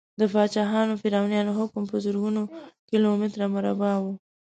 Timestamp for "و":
3.99-4.05